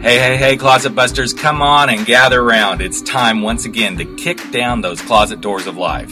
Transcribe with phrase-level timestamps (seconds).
[0.00, 2.80] Hey, hey, hey, closet busters, come on and gather around.
[2.80, 6.10] It's time once again to kick down those closet doors of life.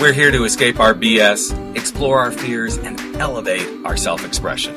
[0.00, 4.74] We're here to escape our BS, explore our fears, and elevate our self expression.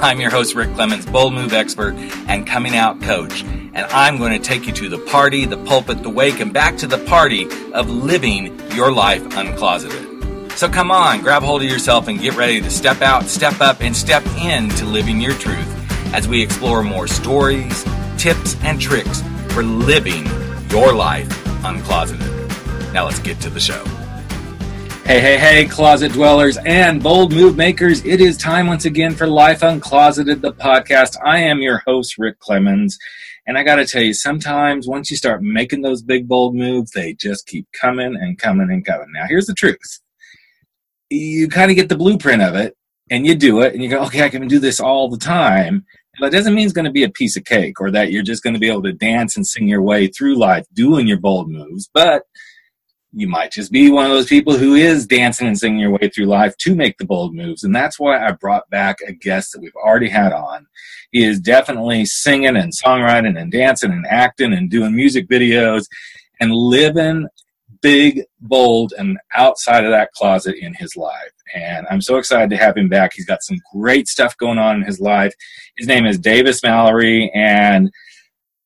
[0.00, 1.92] I'm your host, Rick Clemens, bold move expert
[2.26, 6.02] and coming out coach, and I'm going to take you to the party, the pulpit,
[6.02, 7.44] the wake, and back to the party
[7.74, 10.52] of living your life uncloseted.
[10.52, 13.82] So come on, grab hold of yourself and get ready to step out, step up,
[13.82, 15.71] and step into living your truth
[16.12, 17.84] as we explore more stories,
[18.18, 20.26] tips, and tricks for living
[20.70, 21.28] your life
[21.64, 22.92] uncloseted.
[22.92, 23.84] Now let's get to the show.
[25.04, 28.04] Hey, hey, hey, closet dwellers and bold move makers.
[28.04, 31.16] It is time once again for Life Uncloseted, the podcast.
[31.24, 32.98] I am your host, Rick Clemens.
[33.46, 36.92] And I got to tell you, sometimes once you start making those big, bold moves,
[36.92, 39.08] they just keep coming and coming and coming.
[39.12, 40.00] Now, here's the truth
[41.10, 42.74] you kind of get the blueprint of it
[43.10, 45.84] and you do it and you go, okay, I can do this all the time.
[46.20, 48.42] That doesn't mean it's going to be a piece of cake or that you're just
[48.42, 51.50] going to be able to dance and sing your way through life doing your bold
[51.50, 51.88] moves.
[51.92, 52.24] But
[53.12, 56.08] you might just be one of those people who is dancing and singing your way
[56.08, 57.62] through life to make the bold moves.
[57.62, 60.66] And that's why I brought back a guest that we've already had on.
[61.12, 65.86] He is definitely singing and songwriting and dancing and acting and doing music videos
[66.40, 67.28] and living
[67.82, 71.32] big, bold, and outside of that closet in his life.
[71.54, 73.12] And I'm so excited to have him back.
[73.14, 75.34] He's got some great stuff going on in his life.
[75.76, 77.90] His name is Davis Mallory, and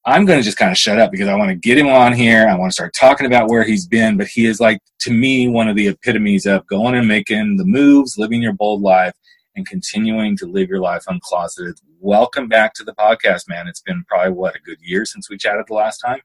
[0.05, 2.12] I'm going to just kind of shut up because I want to get him on
[2.12, 2.48] here.
[2.48, 4.16] I want to start talking about where he's been.
[4.16, 7.64] But he is like, to me, one of the epitomes of going and making the
[7.64, 9.14] moves, living your bold life,
[9.56, 11.74] and continuing to live your life uncloseted.
[11.98, 13.66] Welcome back to the podcast, man.
[13.66, 16.20] It's been probably, what, a good year since we chatted the last time?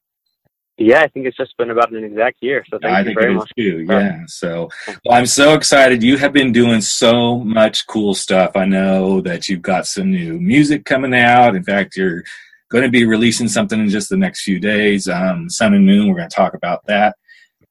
[0.77, 2.63] Yeah, I think it's just been about an exact year.
[2.69, 3.51] So thank I you think very it is much.
[3.57, 3.85] too.
[3.87, 4.19] Yeah.
[4.27, 4.69] So
[5.05, 6.01] well, I'm so excited.
[6.01, 8.51] You have been doing so much cool stuff.
[8.55, 11.55] I know that you've got some new music coming out.
[11.55, 12.23] In fact, you're
[12.71, 15.07] going to be releasing something in just the next few days.
[15.07, 16.07] Um, Sun and Moon.
[16.07, 17.15] We're going to talk about that.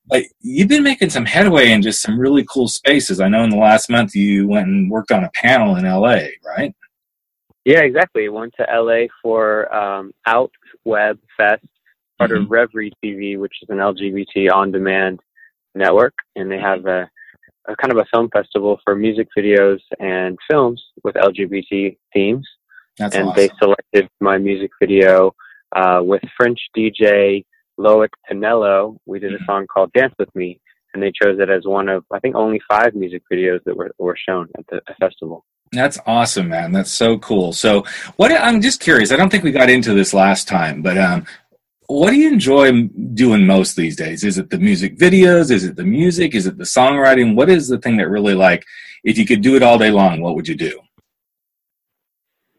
[0.06, 3.20] But you've been making some headway in just some really cool spaces.
[3.20, 6.26] I know in the last month you went and worked on a panel in LA,
[6.44, 6.74] right?
[7.64, 8.28] Yeah, exactly.
[8.28, 10.50] Went to LA for um, Out
[10.84, 11.64] Web Fest,
[12.20, 12.42] part Mhm.
[12.42, 15.20] of Revry TV, which is an LGBT on-demand
[15.74, 17.08] network, and they have a,
[17.66, 22.46] a kind of a film festival for music videos and films with LGBT themes.
[22.98, 23.36] That's and awesome.
[23.36, 25.34] they selected my music video
[25.74, 27.44] uh, with French DJ
[27.78, 28.96] Loic Pinello.
[29.06, 29.40] We did Mhm.
[29.40, 30.60] a song called "Dance with Me,"
[30.92, 33.92] and they chose it as one of I think only five music videos that were
[33.98, 35.44] were shown at the festival.
[35.72, 36.72] That's awesome, man.
[36.72, 37.52] That's so cool.
[37.52, 37.84] So,
[38.16, 39.12] what I'm just curious.
[39.12, 41.24] I don't think we got into this last time, but um,
[41.90, 42.70] what do you enjoy
[43.14, 44.22] doing most these days?
[44.22, 45.50] Is it the music videos?
[45.50, 46.36] Is it the music?
[46.36, 47.34] Is it the songwriting?
[47.34, 48.64] What is the thing that really like?
[49.02, 50.80] If you could do it all day long, what would you do?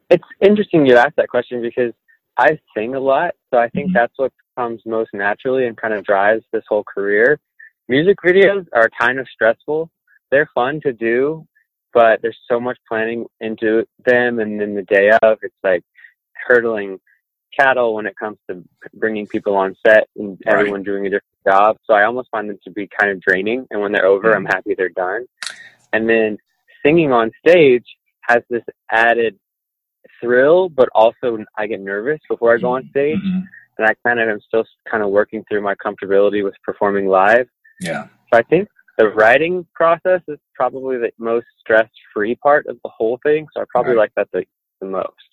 [0.10, 1.94] It's interesting you asked that question because
[2.38, 3.94] I sing a lot, so I think Mhm.
[3.94, 7.40] that's what comes most naturally and kind of drives this whole career.
[7.88, 9.90] Music videos are kind of stressful.
[10.30, 11.48] They're fun to do,
[11.94, 15.84] but there's so much planning into them, and then the day of, it's like
[16.34, 17.00] hurdling
[17.58, 18.64] cattle when it comes to
[18.94, 20.54] bringing people on set and Right.
[20.56, 21.78] everyone doing a different job.
[21.86, 24.46] So I almost find them to be kind of draining, and when they're over, I'm
[24.46, 25.26] happy they're done.
[25.94, 26.38] And then
[26.84, 27.86] singing on stage
[28.22, 29.38] has this added
[30.20, 33.44] thrill, but also I get nervous before I go on stage, Mhm.
[33.78, 37.48] and I kind of am still kind of working through my comfortability with performing live.
[37.80, 38.08] Yeah.
[38.32, 43.18] So I think the writing process is probably the most stress-free part of the whole
[43.24, 43.48] thing.
[43.54, 44.00] So I probably Right.
[44.00, 44.46] like that the,
[44.80, 45.31] the most.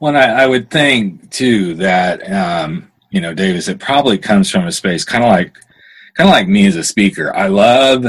[0.00, 4.66] Well, I, I would think too that um, you know, Davis, it probably comes from
[4.66, 5.54] a space kind of like,
[6.16, 7.34] kind of like me as a speaker.
[7.34, 8.06] I love,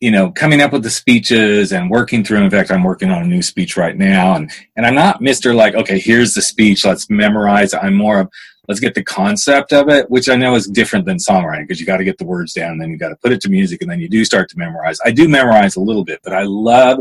[0.00, 2.42] you know, coming up with the speeches and working through.
[2.42, 5.54] In fact, I'm working on a new speech right now, and and I'm not Mister
[5.54, 7.74] like, okay, here's the speech, let's memorize.
[7.74, 8.28] I'm more of
[8.68, 11.86] let's get the concept of it, which I know is different than songwriting because you
[11.86, 13.82] got to get the words down, and then you got to put it to music,
[13.82, 14.98] and then you do start to memorize.
[15.04, 16.98] I do memorize a little bit, but I love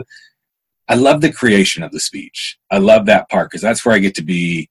[0.87, 2.57] I love the creation of the speech.
[2.69, 4.69] I love that part because that's where I get to be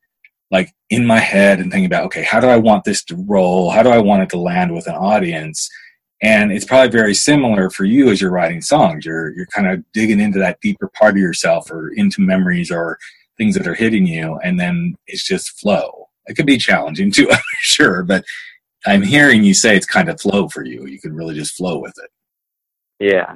[0.51, 3.71] like in my head and thinking about, okay, how do I want this to roll?
[3.71, 5.69] How do I want it to land with an audience?
[6.23, 9.07] And it's probably very similar for you as you're writing songs.
[9.07, 12.99] You're you're kind of digging into that deeper part of yourself or into memories or
[13.39, 16.09] things that are hitting you, and then it's just flow.
[16.27, 18.25] It could be challenging too, I'm sure, but
[18.87, 20.87] I'm hearing you say it's kind of flow for you.
[20.87, 22.11] You can really just flow with it.
[22.99, 23.35] Yeah.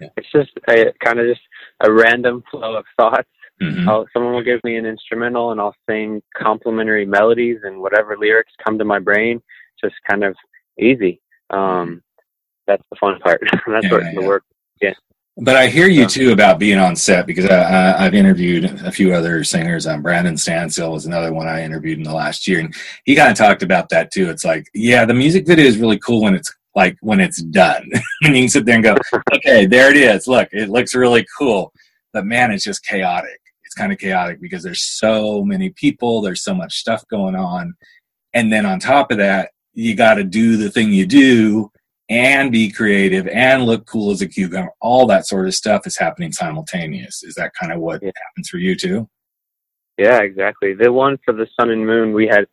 [0.00, 0.08] Yeah.
[0.16, 1.40] It's just a, kind of just
[1.80, 3.28] a random flow of thoughts.
[3.62, 3.88] Mhm.
[3.88, 8.52] I'll, someone will give me an instrumental and I'll sing complimentary melodies and whatever lyrics
[8.64, 9.40] come to my brain,
[9.82, 10.36] just kind of
[10.78, 11.20] easy.
[11.50, 12.02] Um,
[12.66, 13.40] that's the fun part.
[13.66, 14.26] that's Yeah, where yeah, the yeah.
[14.26, 14.44] work.
[15.38, 19.12] But I hear you too about being on set because I, have interviewed a few
[19.12, 19.86] other singers.
[19.86, 22.74] Um, Brandon Stansfield was another one I interviewed in the last year, and
[23.04, 24.30] he kind of talked about that too.
[24.30, 27.90] It's like, yeah, the music video is really cool when it's like when it's done,
[28.22, 28.96] and you can sit there and go,
[29.34, 30.28] okay, there it is.
[30.28, 31.72] Look, it looks really cool,
[32.12, 33.40] but man, it's just chaotic.
[33.64, 37.74] It's kind of chaotic because there's so many people, there's so much stuff going on,
[38.34, 41.70] and then on top of that, you got to do the thing you do
[42.08, 44.70] and be creative and look cool as a cucumber.
[44.80, 47.24] All that sort of stuff is happening simultaneous.
[47.24, 48.12] Is that kind of what yeah.
[48.28, 49.08] happens for you too?
[49.98, 50.74] Yeah, exactly.
[50.74, 52.46] The one for the sun and moon, we had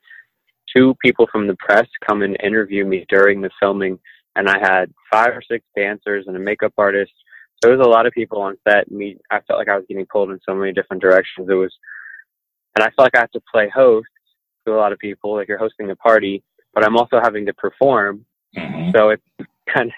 [0.76, 4.00] two people from the press come and interview me during the filming,
[4.36, 7.12] and I had five or six dancers and a makeup artist.
[7.62, 8.92] So there was a lot of people on set.
[8.92, 11.48] Me, I felt like I was getting pulled in so many different directions.
[11.50, 11.74] It was,
[12.76, 14.08] and I felt like I have to play host
[14.66, 16.44] to a lot of people, like you're hosting a party,
[16.74, 18.26] but I'm also having to perform
[18.58, 18.92] Mm-hmm.
[18.96, 19.24] So it's
[19.68, 19.92] kind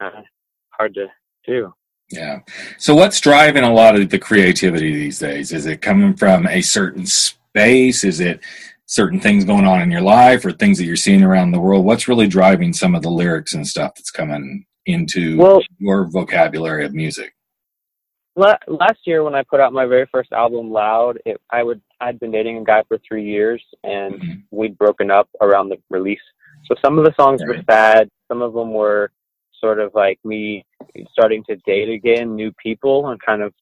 [0.00, 0.22] of uh,
[0.70, 1.06] hard to
[1.46, 1.72] do.
[2.10, 2.40] Yeah.
[2.78, 5.52] So what's driving a lot of the creativity these days?
[5.52, 8.04] Is it coming from a certain space?
[8.04, 8.40] Is it
[8.86, 11.84] certain things going on in your life or things that you're seeing around the world?
[11.84, 16.84] What's really driving some of the lyrics and stuff that's coming into well, your vocabulary
[16.84, 17.34] of music?
[18.36, 22.18] Last year, when I put out my very first album, Loud, it, I would I'd
[22.18, 24.32] been dating a guy for three years, and mm-hmm.
[24.50, 26.18] we'd broken up around the release
[26.66, 27.56] so some of the songs right.
[27.56, 28.08] were sad.
[28.28, 29.10] Some of them were
[29.60, 30.64] sort of like me
[31.12, 33.52] starting to date again, new people, and kind of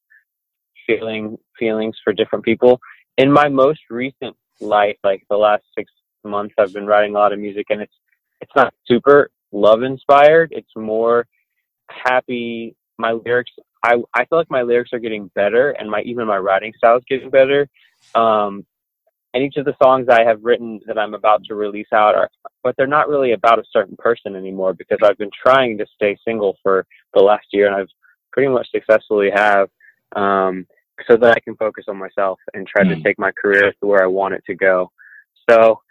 [0.87, 2.79] feeling feelings for different people.
[3.17, 5.91] In my most recent life, like the last six
[6.23, 7.93] months, I've been writing a lot of music, and it's
[8.41, 10.49] it's not super love inspired.
[10.51, 11.27] It's more
[11.89, 12.75] happy.
[12.97, 13.51] My lyrics,
[13.83, 16.97] I I feel like my lyrics are getting better, and my even my writing style
[16.97, 17.67] is getting better.
[18.15, 18.65] Um,
[19.33, 22.29] and each of the songs I have written that I'm about to release out are,
[22.63, 26.17] but they're not really about a certain person anymore because I've been trying to stay
[26.23, 27.89] single for the last year and I've
[28.31, 29.69] pretty much successfully have,
[30.15, 30.67] um,
[31.07, 32.89] so that I can focus on myself and try mm.
[32.89, 33.01] to hmm.
[33.01, 34.91] take my career to where I want it to go.
[35.49, 35.81] So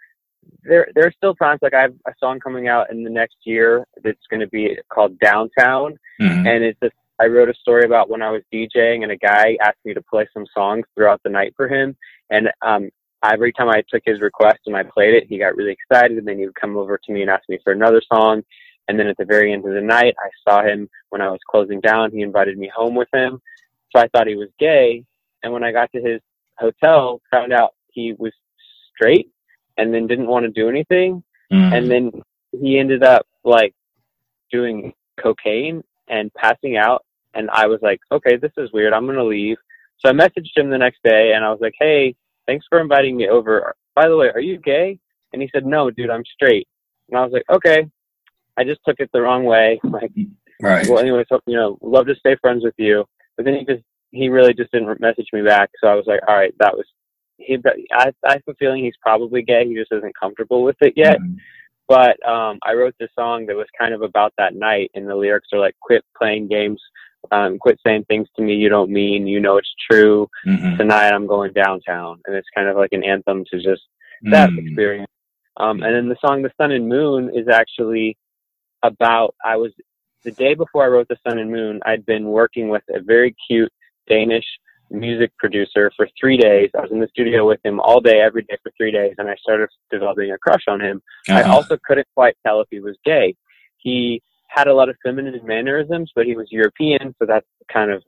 [0.63, 3.37] there, there are still times like I have a song coming out in the next
[3.43, 6.47] year that's going to be called Downtown, mm-hmm.
[6.47, 9.57] and it's just I wrote a story about when I was DJing and a guy
[9.61, 11.95] asked me to play some songs throughout the night for him,
[12.29, 12.89] and um,
[13.31, 16.17] every time I took his request and I played it, he got really excited.
[16.17, 18.43] And then he would come over to me and ask me for another song.
[18.87, 21.39] And then at the very end of the night, I saw him when I was
[21.49, 22.11] closing down.
[22.11, 23.41] He invited me home with him.
[23.93, 25.03] So I thought he was gay.
[25.43, 26.21] And when I got to his
[26.57, 28.31] hotel, found out he was
[28.95, 29.29] straight
[29.77, 31.23] and then didn't want to do anything.
[31.51, 31.77] Mm.
[31.77, 32.11] And then
[32.51, 33.73] he ended up like
[34.51, 37.05] doing cocaine and passing out.
[37.33, 38.93] And I was like, okay, this is weird.
[38.93, 39.57] I'm going to leave.
[39.99, 43.17] So I messaged him the next day and I was like, hey, thanks for inviting
[43.17, 43.73] me over.
[43.95, 44.99] By the way, are you gay?
[45.31, 46.67] And he said, no, dude, I'm straight.
[47.09, 47.87] And I was like, okay.
[48.55, 49.79] I just took it the wrong way.
[49.89, 50.11] Like,
[50.61, 50.87] right.
[50.87, 53.05] Well, anyway, so, you know, love to stay friends with you.
[53.35, 55.69] But then he just, he really just didn't message me back.
[55.81, 56.85] So I was like, all right, that was,
[57.37, 57.57] he,
[57.91, 59.67] I, I have a feeling he's probably gay.
[59.67, 61.19] He just isn't comfortable with it yet.
[61.19, 61.35] Mm-hmm.
[61.87, 65.15] But, um, I wrote this song that was kind of about that night and the
[65.15, 66.79] lyrics are like, quit playing games
[67.31, 69.27] um, quit saying things to me you don't mean.
[69.27, 70.29] You know it's true.
[70.45, 70.77] Mm-hmm.
[70.77, 73.83] Tonight I'm going downtown, and it's kind of like an anthem to just
[74.23, 74.65] that mm.
[74.65, 75.09] experience.
[75.57, 78.17] Um, and then the song "The Sun and Moon" is actually
[78.83, 79.35] about.
[79.43, 79.71] I was
[80.23, 83.35] the day before I wrote "The Sun and Moon." I'd been working with a very
[83.47, 83.71] cute
[84.07, 84.45] Danish
[84.89, 86.69] music producer for three days.
[86.77, 89.29] I was in the studio with him all day, every day for three days, and
[89.29, 91.01] I started developing a crush on him.
[91.27, 91.39] Uh-huh.
[91.39, 93.35] I also couldn't quite tell if he was gay.
[93.77, 98.03] He had a lot of feminine mannerisms, but he was European, so that's kind of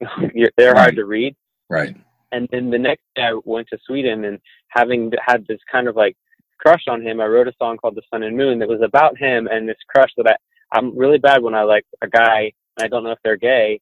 [0.56, 0.78] they're right.
[0.78, 1.34] hard to read.
[1.70, 1.96] Right.
[2.30, 4.38] And then the next day I went to Sweden and
[4.68, 6.16] having had this kind of like
[6.58, 9.16] crush on him, I wrote a song called The Sun and Moon that was about
[9.16, 10.36] him and this crush that I
[10.72, 13.80] I'm really bad when I like a guy and I don't know if they're gay,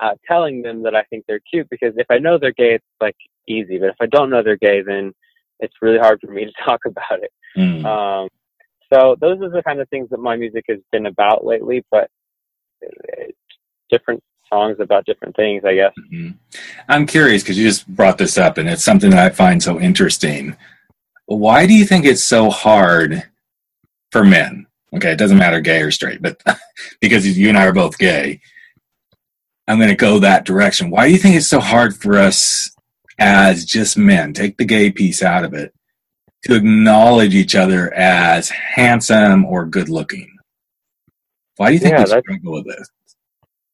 [0.00, 2.84] uh, telling them that I think they're cute because if I know they're gay, it's
[3.00, 3.16] like
[3.48, 3.78] easy.
[3.78, 5.12] But if I don't know they're gay, then
[5.60, 7.32] it's really hard for me to talk about it.
[7.56, 7.84] Mm.
[7.84, 8.28] Um,
[8.92, 12.10] so those are the kind of things that my music has been about lately, but
[13.90, 15.92] different songs about different things, I guess.
[16.12, 16.30] Mm-hmm.
[16.88, 19.80] I'm curious because you just brought this up, and it's something that I find so
[19.80, 20.56] interesting.
[21.26, 23.24] Why do you think it's so hard
[24.10, 24.66] for men?
[24.96, 26.40] Okay, it doesn't matter gay or straight, but
[27.00, 28.40] because you and I are both gay,
[29.66, 30.90] I'm going to go that direction.
[30.90, 32.70] Why do you think it's so hard for us
[33.18, 34.32] as just men?
[34.32, 35.74] Take the gay piece out of it
[36.44, 40.30] to acknowledge each other as handsome or good looking.
[41.56, 42.88] Why do you think yeah, we struggle with this?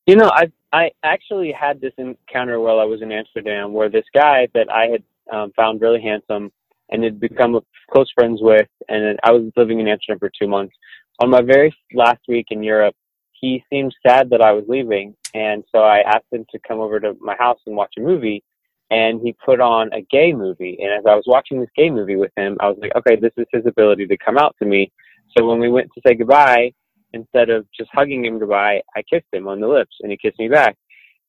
[0.07, 4.05] You know, I I actually had this encounter while I was in Amsterdam, where this
[4.15, 6.53] guy that I had um, found really handsome
[6.91, 7.61] and had become
[7.91, 10.75] close friends with, and I was living in Amsterdam for two months.
[11.21, 12.95] On my very last week in Europe,
[13.33, 16.99] he seemed sad that I was leaving, and so I asked him to come over
[17.00, 18.43] to my house and watch a movie.
[18.91, 22.17] And he put on a gay movie, and as I was watching this gay movie
[22.17, 24.91] with him, I was like, okay, this is his ability to come out to me.
[25.37, 26.73] So when we went to say goodbye,
[27.12, 30.41] instead of just hugging him goodbye, I kissed him on the lips, and he kissed
[30.41, 30.77] me back.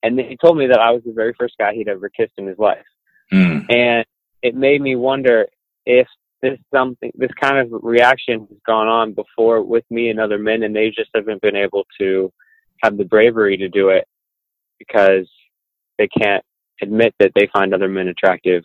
[0.02, 2.34] And then he told me that I was the very first guy he'd ever kissed
[2.38, 2.86] in his life,
[3.32, 3.72] Mm.
[3.72, 4.06] and
[4.42, 5.48] it made me wonder
[5.86, 6.08] if
[6.42, 10.64] this something this kind of reaction has gone on before with me and other men
[10.64, 12.32] and they just haven't been able to
[12.84, 14.08] have the bravery to do it
[14.80, 15.30] because
[15.98, 16.44] they can't
[16.82, 18.64] admit that they find other men attractive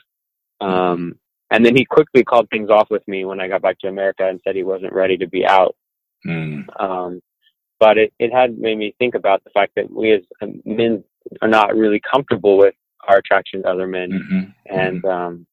[0.61, 1.15] um
[1.51, 4.27] and then he quickly called things off with me when I got back to America
[4.27, 5.77] and said he wasn't ready to be out
[6.27, 6.65] Mm.
[6.83, 7.21] um
[7.79, 10.23] but it, it had made me think about the fact that we as
[10.65, 11.05] men
[11.43, 12.75] are not really comfortable with
[13.07, 14.55] our attraction to other men Mhm.
[14.65, 15.47] and um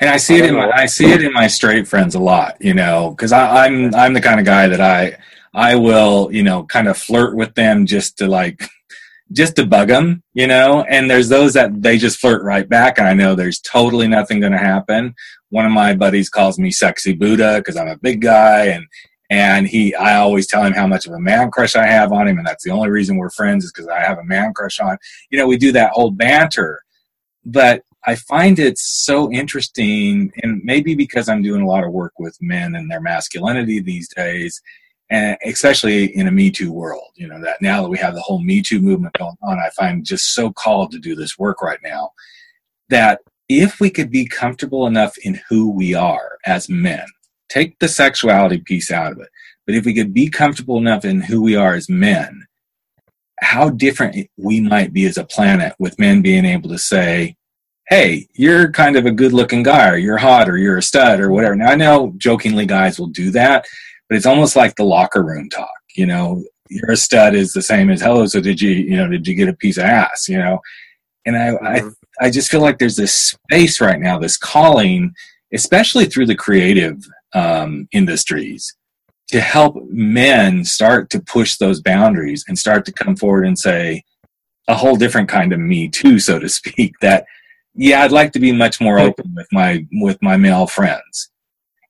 [0.00, 0.70] And I see I it in my.
[0.70, 4.20] I see it in my straight friends a lot, you know, because I'm I'm the
[4.20, 5.16] kind of guy that I
[5.54, 8.64] I will you know kind of flirt with them just to like
[9.32, 10.82] just to bug them, you know.
[10.88, 14.40] And there's those that they just flirt right back, and I know there's totally nothing
[14.40, 15.14] going to happen.
[15.50, 18.86] One of my buddies calls me sexy Buddha because I'm a big guy, and
[19.30, 22.26] and he I always tell him how much of a man crush I have on
[22.26, 24.80] him, and that's the only reason we're friends is because I have a man crush
[24.80, 24.98] on.
[25.30, 26.82] You know, we do that old banter,
[27.44, 32.12] but I find it so interesting, and maybe because I'm doing a lot of work
[32.18, 34.60] with men and their masculinity these days,
[35.10, 38.20] and especially in a Me Too world, you know, that now that we have the
[38.20, 41.62] whole Me Too movement going on, I find just so called to do this work
[41.62, 42.10] right now
[42.90, 47.06] that if we could be comfortable enough in who we are as men,
[47.48, 49.28] take the sexuality piece out of it,
[49.66, 52.46] but if we could be comfortable enough in who we are as men,
[53.40, 57.36] how different we might be as a planet with men being able to say,
[57.88, 61.20] hey, you're kind of a good looking guy, or you're hot, or you're a stud,
[61.20, 61.54] or whatever.
[61.54, 63.66] Now, I know jokingly guys will do that,
[64.08, 65.68] but it's almost like the locker room talk.
[65.94, 68.26] You know, you're a stud is the same as hello.
[68.26, 70.28] So did you, you know, did you get a piece of ass?
[70.28, 70.60] You know,
[71.26, 71.94] and I, I, Mhm.
[72.20, 75.12] I just feel like there's this space right now, this calling,
[75.52, 76.96] especially through the creative
[77.34, 78.74] um, industries,
[79.28, 84.04] to help men start to push those boundaries and start to come forward and say
[84.68, 86.94] a whole different kind of me too, so to speak.
[87.00, 87.26] That
[87.74, 91.30] yeah, I'd like to be much more open with my with my male friends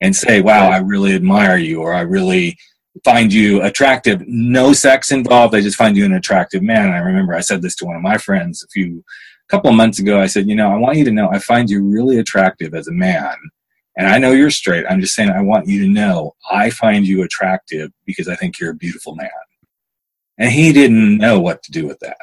[0.00, 2.56] and say, wow, I really admire you, or I really
[3.02, 4.22] find you attractive.
[4.26, 5.54] No sex involved.
[5.54, 6.86] I just find you an attractive man.
[6.86, 9.04] And I remember I said this to one of my friends a few
[9.48, 10.20] a couple of months ago.
[10.20, 12.88] I said, you know, I want you to know I find you really attractive as
[12.88, 13.34] a man.
[13.96, 14.84] And I know you're straight.
[14.88, 18.58] I'm just saying I want you to know I find you attractive because I think
[18.58, 19.30] you're a beautiful man.
[20.38, 22.16] And he didn't know what to do with that.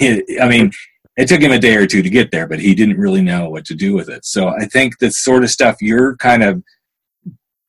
[0.40, 0.72] I mean,
[1.20, 3.50] it took him a day or two to get there, but he didn't really know
[3.50, 4.24] what to do with it.
[4.24, 6.62] So I think the sort of stuff you're kind of,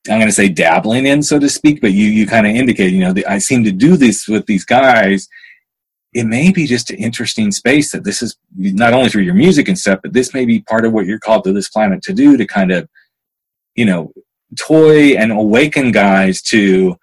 [0.08, 2.94] I'm going to say dabbling in, so to speak, but you, you kind of indicate,
[2.94, 5.28] you know, the, I seem to do this with these guys.
[6.14, 9.68] It may be just an interesting space that this is not only through your music
[9.68, 12.14] and stuff, but this may be part of what you're called to this planet to
[12.14, 12.88] do to kind of,
[13.74, 14.12] you know,
[14.58, 16.96] toy and awaken guys to,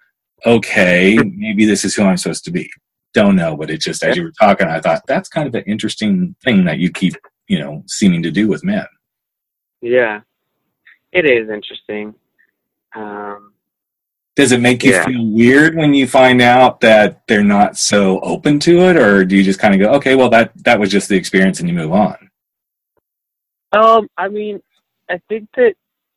[0.44, 2.68] okay, maybe this is who I'm supposed to be.
[3.12, 5.64] Don't know, but it just, as you were talking, I thought that's kind of an
[5.64, 7.14] interesting thing that you keep,
[7.48, 8.86] you know, seeming to do with men.
[9.80, 10.20] Yeah,
[11.10, 12.14] it is interesting.
[12.94, 13.54] Um,
[14.36, 15.04] Does it make you Yeah.
[15.04, 19.36] feel weird when you find out that they're not so open to it, or do
[19.36, 21.74] you just kind of go, okay, well that that was just the experience, and you
[21.74, 22.30] move on?
[23.72, 24.62] um, I mean,
[25.08, 25.74] I think that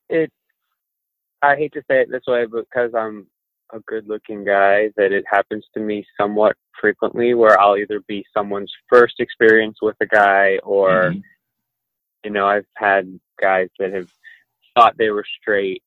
[0.10, 0.32] it.
[1.42, 3.28] I hate to say it this way, because I'm
[3.74, 8.72] a good-looking guy, that it happens to me somewhat frequently, where I'll either be someone's
[8.90, 11.24] first experience with a guy, or Mhm.
[12.24, 14.10] you know, I've had guys that have
[14.76, 15.84] thought they were straight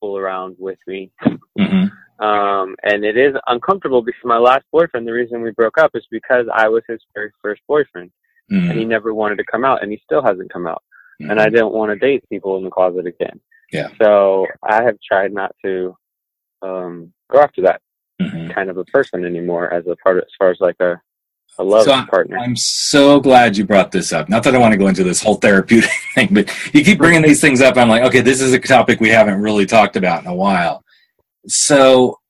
[0.00, 1.10] fool around with me.
[1.58, 1.90] Mhm.
[2.20, 6.06] Um, and it is uncomfortable because my last boyfriend, the reason we broke up is
[6.10, 8.12] because I was his very first boyfriend
[8.48, 8.88] and he Mhm.
[8.88, 10.82] never wanted to come out and he still hasn't come out.
[11.18, 13.40] And I didn't want to date people in the closet again.
[13.72, 13.88] Yeah.
[14.00, 15.96] So I have tried not to,
[16.62, 17.80] um, go after that
[18.20, 18.52] Mhm.
[18.54, 21.00] kind of a person anymore as a part, as far as like a,
[21.58, 22.38] a love So I'm- partner.
[22.38, 24.28] I'm so glad you brought this up.
[24.28, 27.22] Not that I want to go into this whole therapeutic thing, but you keep bringing
[27.22, 27.76] these things up.
[27.76, 30.82] I'm like, okay, this is a topic we haven't really talked about in a while.
[31.46, 32.20] So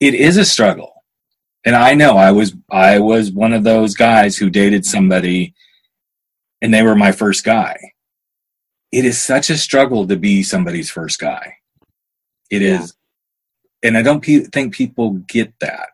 [0.00, 0.92] it is a struggle.
[1.64, 5.52] And I know I was I was one of those guys who dated somebody
[6.62, 7.76] and they were my first guy.
[8.92, 11.54] It is such a struggle to be somebody's first guy.
[12.50, 12.80] It Yeah.
[12.82, 12.94] is,
[13.82, 15.88] And I don't pe- think people get that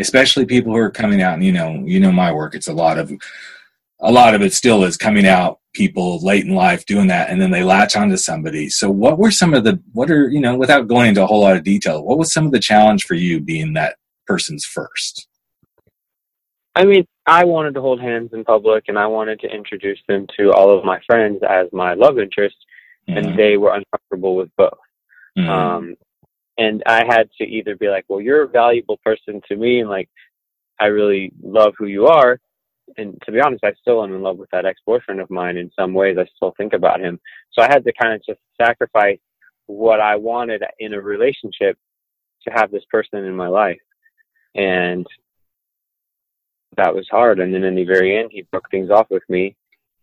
[0.00, 2.72] especially people who are coming out and you know you know my work it's a
[2.72, 3.12] lot of
[4.00, 7.40] a lot of it still is coming out people late in life doing that and
[7.40, 10.56] then they latch onto somebody so what were some of the what are you know
[10.56, 13.14] without going into a whole lot of detail what was some of the challenge for
[13.14, 13.94] you being that
[14.26, 15.28] persons first?
[16.74, 20.26] I mean, I wanted to hold hands in public and I wanted to introduce them
[20.36, 22.56] to all of my friends as my love interest,
[23.08, 23.18] mm-hmm.
[23.18, 24.72] and they were uncomfortable with both.
[25.38, 25.48] Mm-hmm.
[25.48, 25.94] Um,
[26.56, 29.88] and I had to either be like, well, you're a valuable person to me, and
[29.88, 30.08] like,
[30.78, 32.40] I really love who you are.
[32.96, 35.56] And to be honest, I still am in love with that ex boyfriend of mine
[35.56, 36.18] in some ways.
[36.18, 37.18] I still think about him.
[37.52, 39.18] So I had to kind of just sacrifice
[39.66, 41.78] what I wanted in a relationship
[42.42, 43.80] to have this person in my life.
[44.54, 45.06] And
[46.76, 47.40] that was hard.
[47.40, 49.56] And then in the very end, he broke things off with me.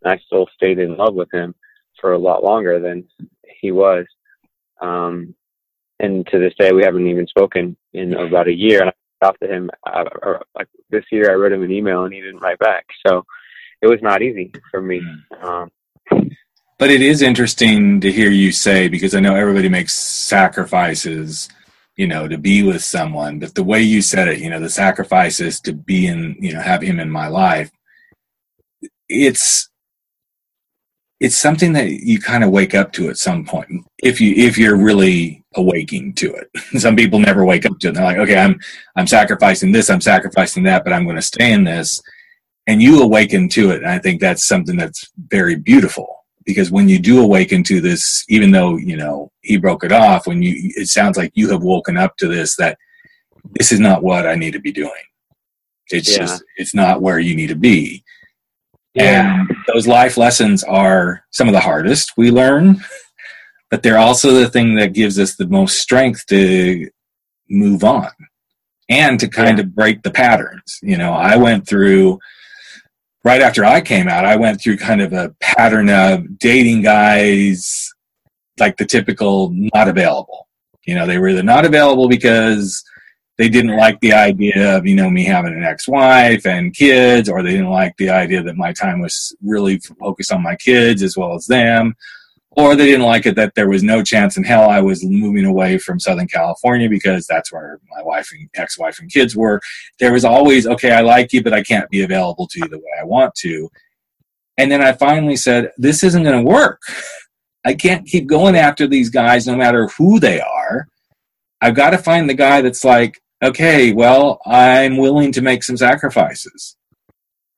[0.04, 1.54] And I still stayed in love with him
[2.00, 3.08] for a lot longer than
[3.62, 4.06] he was.
[4.82, 5.36] Um,
[6.02, 8.82] and to this day, we haven't even spoken in about a year.
[8.82, 10.04] And I talked to him, uh,
[10.56, 12.86] like this year, I wrote him an email and he didn't write back.
[13.06, 13.24] So
[13.82, 15.02] it was not easy for me.
[15.32, 15.46] Hmm.
[15.46, 15.72] Um,
[16.78, 21.48] but it is interesting to hear you say because I know everybody makes sacrifices
[22.02, 23.40] you know, to be with someone.
[23.40, 26.62] But the way you said it, you know, the sacrifices to be in, you know,
[26.62, 27.72] have him in my life,
[29.10, 29.70] it's
[31.22, 33.70] it's something that you kind of wake up to at some point
[34.02, 36.50] if you if you're really awaking to it.
[36.80, 37.94] some people never wake up to it.
[37.94, 38.60] They're like, okay, I'm
[38.96, 42.02] I'm sacrificing this, I'm sacrificing that, but I'm going to stay in this.
[42.68, 43.78] And you awaken to it.
[43.78, 48.26] And I think that's something that's very beautiful because when you do awaken to this
[48.28, 51.62] even though you know he broke it off when you it sounds like you have
[51.62, 52.78] woken up to this that
[53.60, 54.92] this is not what i need to be doing
[55.90, 56.18] it's yeah.
[56.18, 58.04] just it's not where you need to be
[58.94, 59.40] yeah.
[59.40, 62.82] and those life lessons are some of the hardest we learn
[63.70, 66.90] but they're also the thing that gives us the most strength to
[67.50, 68.10] move on
[68.90, 69.64] and to kind yeah.
[69.64, 72.20] of break the patterns you know i went through
[73.24, 77.90] right after I came out, I went through kind of a pattern of dating guys
[78.60, 80.48] like the typical not available.
[80.86, 82.84] You know, they were either not available because
[83.42, 87.28] they didn't like the idea of, you know, me having an ex wife and kids,
[87.28, 91.02] or they didn't like the idea that my time was really focused on my kids
[91.02, 91.96] as well as them,
[92.52, 95.46] or they didn't like it that there was no chance in hell I was moving
[95.46, 99.60] away from Southern California because that's where my wife and ex-wife and kids were.
[100.00, 102.78] There was always, okay, I like you, but I can't be available to you the
[102.78, 103.72] way I want to.
[104.60, 106.80] And then I finally said, this isn't going to work.
[107.66, 110.88] I can't keep going after these guys no matter who they are.
[111.60, 115.78] I've got to find the guy that's like, okay, well, I'm willing to make some
[115.78, 116.78] sacrifices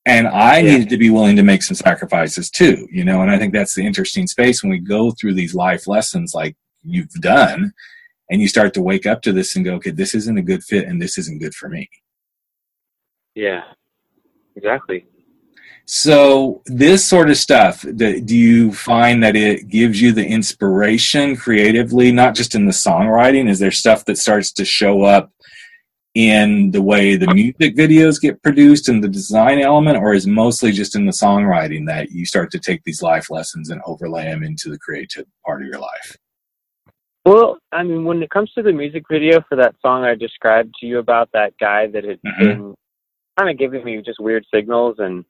[0.05, 0.71] and I yeah.
[0.71, 3.21] needed to be willing to make some sacrifices too, you know.
[3.21, 6.55] And I think that's the interesting space when we go through these life lessons like
[6.83, 7.73] you've done,
[8.29, 10.63] and you start to wake up to this and go, okay, this isn't a good
[10.63, 11.89] fit, and this isn't good for me.
[13.35, 13.63] Yeah,
[14.55, 15.07] exactly.
[15.85, 22.11] So this sort of stuff, do you find that it gives you the inspiration creatively,
[22.11, 23.49] not just in the songwriting?
[23.49, 25.31] Is there stuff that starts to show up
[26.15, 30.71] in the way the music videos get produced and the design element, or is mostly
[30.71, 34.43] just in the songwriting that you start to take these life lessons and overlay them
[34.43, 36.17] into the creative part of your life?
[37.25, 40.75] Well, I mean, when it comes to the music video for that song I described
[40.79, 42.43] to you about that guy that had mm-hmm.
[42.43, 42.75] been
[43.37, 45.25] kind of giving me just weird signals and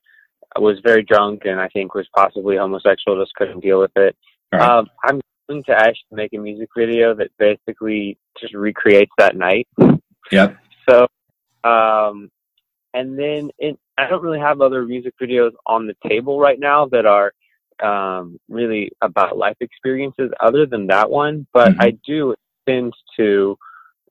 [0.58, 4.16] was very drunk and I think was possibly homosexual, just couldn't deal with it.
[4.52, 4.62] Right.
[4.62, 9.68] Um, I'm going to actually make a music video that basically just recreates that night.
[10.32, 10.58] Yep.
[10.90, 11.08] So,
[11.64, 12.30] um,
[12.94, 16.88] and then it, I don't really have other music videos on the table right now
[16.88, 17.34] that are
[17.82, 21.82] um, really about life experiences other than that one, but mm-hmm.
[21.82, 22.36] I do
[22.68, 23.58] tend to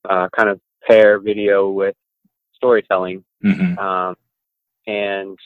[0.09, 1.95] uh, kind of pair video with
[2.55, 3.25] storytelling.
[3.45, 3.79] Mm-hmm.
[3.79, 4.17] Um,
[4.87, 5.39] and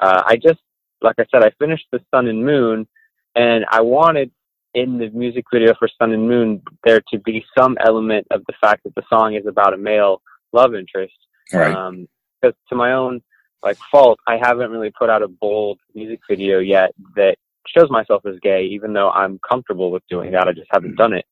[0.00, 0.60] uh, I just,
[1.00, 2.86] like I said, I finished the Sun and Moon,
[3.34, 4.30] and I wanted
[4.74, 8.54] in the music video for Sun and Moon there to be some element of the
[8.60, 10.20] fact that the song is about a male
[10.52, 11.14] love interest.
[11.52, 11.74] Right.
[11.74, 12.08] Um,
[12.40, 13.22] because to my own
[13.62, 18.26] like fault, I haven't really put out a bold music video yet that shows myself
[18.26, 20.48] as gay, even though I'm comfortable with doing that.
[20.48, 21.24] I just haven't done it.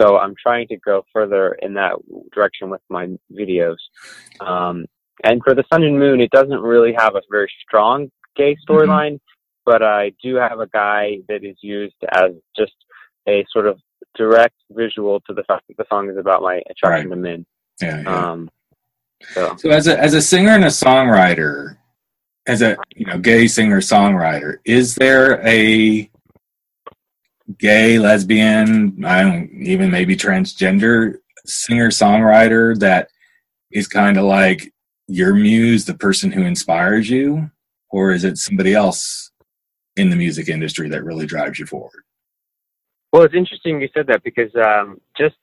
[0.00, 1.94] So I'm trying to go further in that
[2.32, 3.76] direction with my videos.
[4.40, 4.86] Um,
[5.24, 8.72] and for the Sun and Moon, it doesn't really have a very strong gay mm-hmm.
[8.72, 9.66] storyline, mm-hmm.
[9.66, 12.72] but I do have a guy that is used as just
[13.30, 13.78] a sort of
[14.16, 17.16] direct visual to the fact that the song is about my attraction right.
[17.16, 17.46] to men.
[17.80, 18.02] Yeah.
[18.02, 18.30] yeah.
[18.30, 18.50] Um,
[19.32, 19.56] so.
[19.56, 21.76] so as a as a singer and a songwriter,
[22.46, 26.10] as a you know gay singer songwriter, is there a
[27.58, 31.16] gay, lesbian, I don't even maybe transgender
[31.46, 33.08] singer songwriter that
[33.70, 34.72] is kind of like
[35.06, 37.50] your muse, the person who inspires you,
[37.90, 39.30] or is it somebody else
[39.96, 42.04] in the music industry that really drives you forward?
[43.12, 45.36] Well, it's interesting you said that because um, just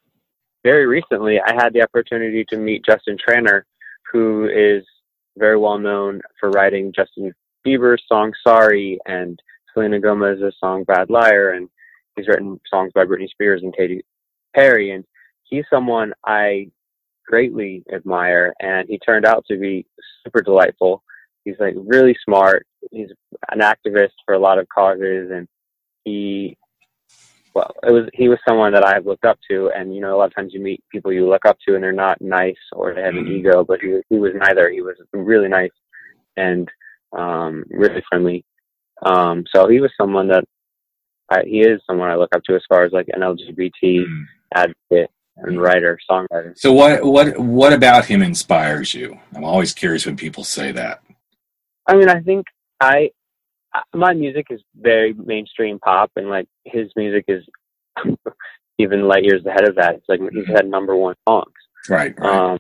[0.64, 3.66] very recently, I had the opportunity to meet Justin Tranter,
[4.12, 4.84] who is
[5.38, 7.34] very well known for writing Justin
[7.66, 9.40] Bieber's song "Sorry" and
[9.74, 11.70] Selena Gomez's song "Bad Liar," and
[12.16, 14.04] he's written songs by Britney Spears and Katy
[14.56, 14.92] Perry.
[14.92, 15.04] And
[15.44, 16.68] he's someone I
[17.28, 19.86] greatly admire, and he turned out to be
[20.24, 21.04] super delightful.
[21.44, 22.66] He's like really smart.
[22.92, 23.10] He's
[23.52, 25.48] an activist for a lot of causes, and
[26.04, 26.58] he,
[27.58, 29.72] well, it was he was someone that I've looked up to.
[29.76, 31.84] And you know, a lot of times you meet people you look up to, and
[31.84, 33.38] they're not nice or they have an Mhm.
[33.40, 34.70] ego, but he he was neither.
[34.70, 35.72] He was really nice
[36.36, 36.70] and
[37.18, 38.46] um, really friendly.
[39.04, 40.44] Um, so he was someone that
[41.32, 44.26] I, he is someone I look up to as far as like an LGBT Mm.
[44.54, 46.58] advocate and writer, songwriter.
[46.58, 49.20] So what what what about him inspires you?
[49.36, 51.02] I'm always curious when people say that.
[51.88, 52.46] I mean, I think
[52.80, 53.12] I I-
[53.94, 57.44] my music is very mainstream pop, and like his music is
[58.80, 59.96] even light years ahead of that.
[59.96, 61.52] It's like he's had number one songs.
[61.90, 62.14] Right.
[62.20, 62.52] right.
[62.52, 62.58] Um,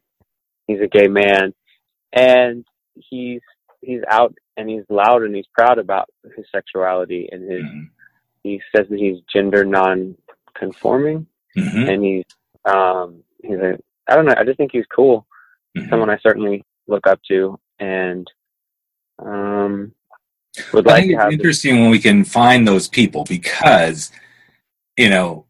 [0.67, 1.53] he's a gay man,
[2.13, 2.65] and
[2.95, 3.41] he's
[3.81, 7.61] he's out and he's loud and he's proud about his sexuality and his.
[7.63, 7.89] Mhm.
[8.43, 11.89] He says that he's gender non-conforming, Mhm.
[11.93, 12.23] and he's
[12.65, 13.77] um he's a
[14.09, 14.33] I don't know.
[14.37, 15.27] I just think he's cool.
[15.77, 15.89] Mhm.
[15.89, 18.29] Someone I certainly look up to, and
[19.19, 19.93] um
[20.73, 21.31] would I like think to it's have.
[21.37, 24.11] this- interesting when we can find those people because,
[24.97, 25.45] you know,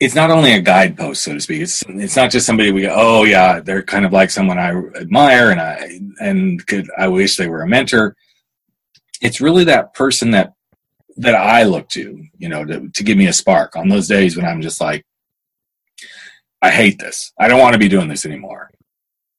[0.00, 1.62] it's not only a guidepost, so to speak.
[1.62, 4.70] It's it's not just somebody we go, oh yeah, they're kind of like someone I
[5.00, 8.16] admire and I and could I wish they were a mentor.
[9.22, 10.54] It's really that person that
[11.18, 14.36] that I look to, you know, to, to give me a spark on those days
[14.36, 15.04] when I'm just like,
[16.62, 17.32] I hate this.
[17.38, 18.70] I don't want to be doing this anymore.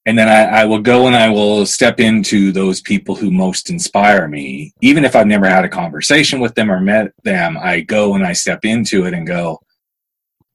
[0.06, 3.70] And then I, I will go and I will step into those people who most
[3.70, 4.74] inspire me.
[4.82, 8.26] Even if I've never had a conversation with them or met them, I go and
[8.26, 9.60] I step into it and go,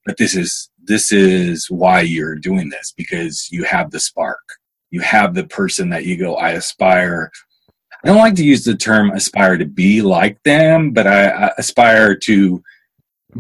[0.05, 4.43] but this is, this is why you're doing this because you have the spark.
[4.91, 7.31] You have the person that you go, I aspire.
[8.05, 11.53] I don't like to use the term aspire to be like them, but I, I
[11.59, 12.63] aspire to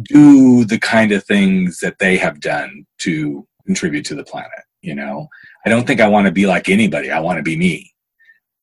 [0.03, 4.51] do the kind of things that they have done to contribute to the planet.
[4.83, 5.29] You know,
[5.67, 7.11] I don't think I want to be like anybody.
[7.11, 7.93] I want to be me.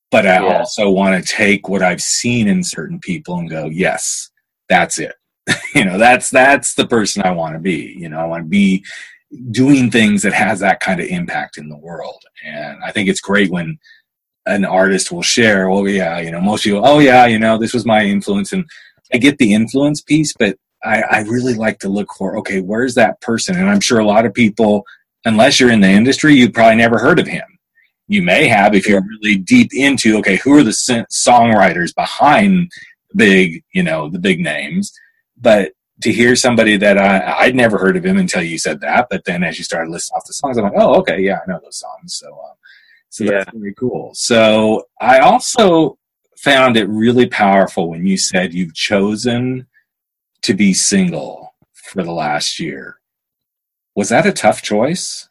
[0.10, 0.60] But I Yeah.
[0.60, 4.32] also want to take what I've seen in certain people and go, yes,
[4.70, 5.14] that's it.
[5.76, 7.94] you know, that's that's the person I want to be.
[8.00, 8.86] You know, I want to be
[9.52, 12.24] doing things that has that kind of impact in the world.
[12.46, 13.78] And I think it's great when
[14.46, 17.74] an artist will share, well, yeah, you know, most people, oh yeah, you know, this
[17.74, 18.54] was my influence.
[18.54, 18.64] And
[19.14, 22.96] I get the influence piece, but I, I really like to look for, okay, where's
[22.96, 23.58] that person?
[23.58, 24.86] And I'm sure a lot of people,
[25.26, 27.44] unless you're in the industry, you've probably never heard of him.
[28.08, 32.72] You may have if you're really deep into, okay, who are the songwriters behind
[33.10, 34.92] the big, you know, the big names.
[35.40, 39.08] But to hear somebody that I, I'd never heard of him until you said that,
[39.10, 41.52] but then as you started listing off the songs, I'm like, oh, okay, yeah, I
[41.52, 42.16] know those songs.
[42.16, 42.56] So, um,
[43.10, 44.12] so that's very cool.
[44.14, 45.98] So I also
[46.38, 49.68] found it really powerful when you said you've chosen
[50.42, 52.98] to be single for the last year.
[53.96, 55.30] Was that a tough choice?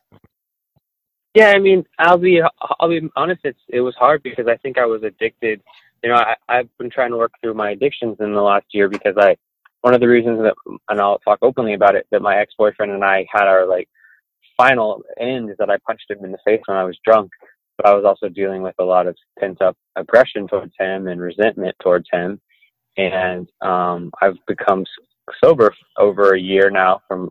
[1.34, 2.40] Yeah, I mean, I'll be
[2.78, 3.40] I'll be honest.
[3.44, 5.62] It's it was hard because I think I was addicted.
[6.02, 8.88] You know, I, I've been trying to work through my addictions in the last year
[8.88, 9.36] because I
[9.80, 10.54] one of the reasons that
[10.88, 13.88] and I'll talk openly about it that my ex boyfriend and I had our like
[14.56, 17.30] final end is that I punched him in the face when I was drunk.
[17.78, 21.20] But I was also dealing with a lot of pent up aggression towards him and
[21.20, 22.38] resentment towards him,
[22.98, 24.84] and um, I've become
[25.42, 27.30] sober over a year now from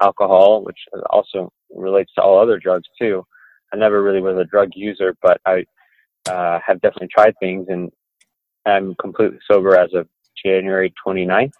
[0.00, 0.78] alcohol, which
[1.10, 3.24] also relates to all other drugs too.
[3.72, 5.64] I never really was a drug user, but I
[6.28, 7.90] uh, have definitely tried things and
[8.66, 10.08] I'm completely sober as of
[10.42, 11.52] January 29th.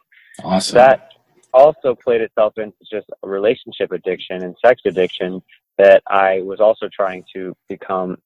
[0.43, 0.75] Awesome.
[0.75, 1.11] That
[1.53, 5.43] also played itself into just a relationship addiction and sex addiction
[5.79, 8.17] that I was also trying to become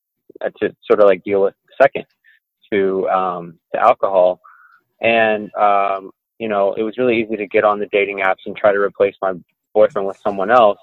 [0.41, 2.07] uh, to sort of like deal with second
[2.73, 4.41] to um, to alcohol.
[5.01, 8.57] And um, you know, it was really easy to get on the dating apps and
[8.57, 9.35] try to replace my
[9.79, 10.79] boyfriend with someone else.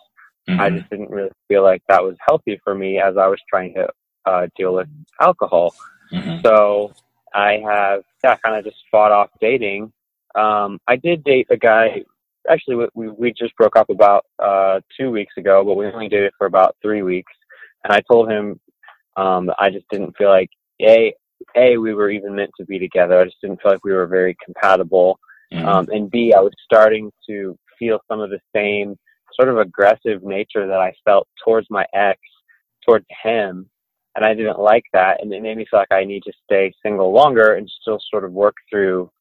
[0.48, 0.78] I Mhm.
[0.78, 3.86] just didn't really feel like that was healthy for me as I was trying to
[4.32, 4.90] uh, deal with
[5.22, 5.70] alcohol.
[6.12, 6.42] Mhm.
[6.44, 6.92] So
[7.34, 9.92] I have, yeah, kind of just fought off dating.
[10.34, 12.04] Um, I did date a guy.
[12.50, 16.34] Actually, we- we just broke up about uh, two weeks ago, but we only dated
[16.38, 17.34] for about three weeks.
[17.84, 18.60] And I told him
[19.18, 20.50] um, I just didn't feel like
[20.82, 21.14] a
[21.56, 23.16] a we were even meant to be together.
[23.20, 25.20] I just didn't feel like we were very compatible.
[25.54, 25.66] Mhm.
[25.66, 28.98] Um, and B, I was starting to feel some of the same
[29.34, 32.20] sort of aggressive nature that I felt towards my ex,
[32.86, 33.70] towards him.
[34.16, 35.22] And I didn't like that.
[35.22, 38.24] And it made me feel like I need to stay single longer and still sort
[38.24, 39.12] of work through,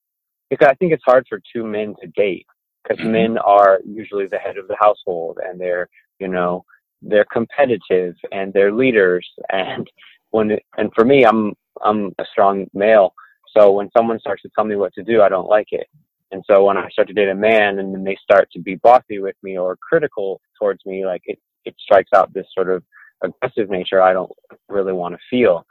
[0.51, 2.47] because I think it's hard for two men to date
[2.83, 3.11] because Mhm.
[3.11, 5.89] men are usually the head of the household and they're
[6.21, 6.65] you know,
[7.03, 9.29] they're competitive and they're leaders.
[9.51, 9.89] And
[10.31, 11.53] when, and for me, I'm,
[11.85, 13.15] I'm a strong male.
[13.57, 15.87] So when someone starts to tell me what to do, I don't like it.
[16.33, 18.77] And so when I start to date a man and then they start to be
[18.77, 22.83] bossy with me or critical towards me, like it, it strikes out this sort of
[23.23, 24.33] aggressive nature I don't
[24.69, 25.65] really want to feel.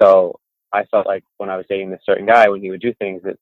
[0.00, 0.38] So
[0.72, 3.22] I felt like when I was dating this certain guy, when he would do things
[3.24, 3.36] that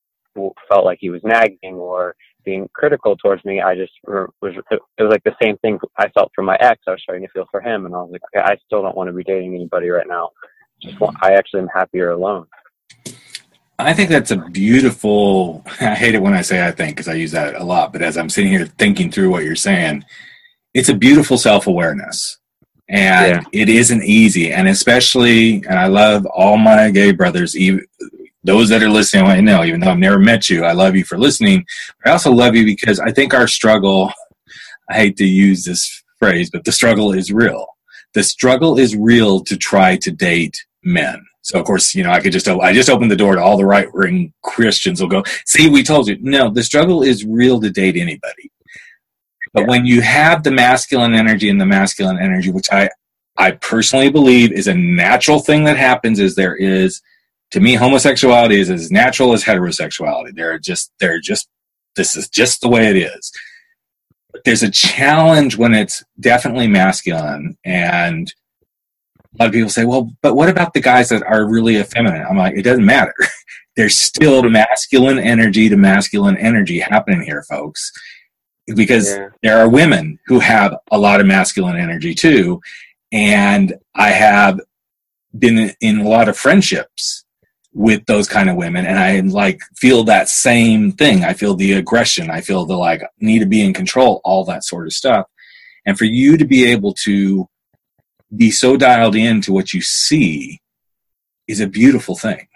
[0.69, 5.11] felt like he was nagging or being critical towards me, I just was, it was
[5.11, 6.81] like the same thing I felt for my ex.
[6.87, 7.87] I was starting to feel for him.
[7.87, 10.31] And I was like, okay, I still don't want to be dating anybody right now.
[10.81, 12.47] Just want, I actually am happier alone.
[13.79, 15.63] I think that's a beautiful.
[15.81, 17.93] I hate it when I say I think because I use that a lot.
[17.93, 20.05] But as I'm sitting here thinking through what you're saying,
[20.75, 22.39] it's a beautiful self awareness,
[22.89, 23.61] and yeah.
[23.61, 24.53] it isn't easy.
[24.53, 27.85] And especially, and I love all my gay brothers, even
[28.45, 29.65] those that are listening right now.
[29.65, 31.65] Even though I've never met you, I love you for listening.
[32.05, 34.13] I also love you because I think our struggle.
[34.91, 37.67] I hate to use this phrase, but the struggle is real.
[38.15, 42.21] The struggle is real to try to date men so of course, you know, I
[42.21, 45.25] could just I just opened the door to all the right wing Christians will go,
[45.45, 46.17] see, we told you.
[46.21, 48.51] No, the struggle is real to date anybody.
[49.53, 49.67] But yeah.
[49.67, 52.89] when you have the masculine energy and the masculine energy, which I
[53.37, 57.03] I personally believe is a natural thing that happens, is there is
[57.51, 60.35] to me homosexuality is as natural as heterosexuality.
[60.35, 61.49] They're just they're just
[61.97, 63.33] this is just the way it is.
[64.31, 68.33] But there's a challenge when it's definitely masculine and
[69.35, 72.27] a lot of people say, well, but what about the guys that are really effeminate?
[72.29, 73.15] I'm like, it doesn't matter.
[73.77, 77.91] There's still masculine energy to masculine energy happening here, folks.
[78.75, 79.29] Because yeah.
[79.43, 82.61] there are women who have a lot of masculine energy too.
[83.11, 84.61] And I have
[85.37, 87.25] been in a lot of friendships
[87.75, 91.25] with those kind of women and I like feel that same thing.
[91.25, 92.31] I feel the aggression.
[92.31, 95.27] I feel the like need to be in control, all that sort of stuff.
[95.87, 97.49] And for you to be able to
[98.35, 100.61] be so dialed in to what you see
[101.49, 102.47] is a beautiful thing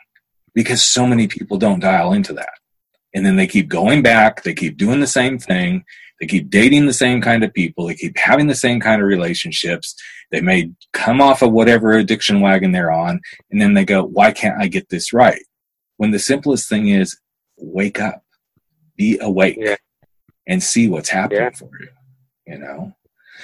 [0.54, 2.48] because so many people don't dial into that.
[3.14, 5.84] And then they keep going back, they keep doing the same thing,
[6.20, 9.08] they keep dating the same kind of people, they keep having the same kind of
[9.08, 9.94] relationships.
[10.30, 14.32] They may come off of whatever addiction wagon they're on, and then they go, Why
[14.32, 15.42] can't I get this right?
[15.98, 17.18] When the simplest thing is
[17.58, 18.22] wake up,
[18.96, 19.76] be awake, yeah.
[20.46, 21.50] and see what's happening yeah.
[21.50, 21.88] for you.
[22.46, 22.96] You know?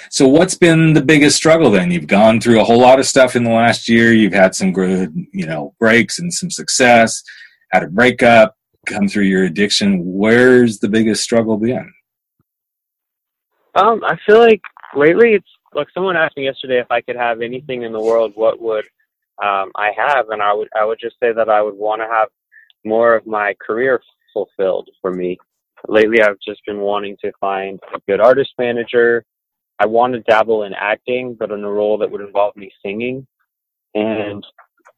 [0.09, 1.91] So, what's been the biggest struggle then?
[1.91, 4.13] You've gone through a whole lot of stuff in the last year.
[4.13, 7.21] You've had some good, you know, breaks and some success,
[7.71, 10.01] had a breakup, come through your addiction.
[10.03, 11.91] Where's the biggest struggle been?
[13.75, 14.61] Um, I feel like
[14.95, 18.33] lately it's like someone asked me yesterday if I could have anything in the world,
[18.35, 18.85] what would
[19.41, 20.29] um, I have?
[20.29, 22.29] And I would I would just say that I would want to have
[22.85, 24.01] more of my career
[24.33, 25.37] fulfilled for me.
[25.87, 29.25] Lately, I've just been wanting to find a good artist manager,
[29.83, 33.27] I want to dabble in acting, but in a role that would involve me singing.
[33.93, 34.41] And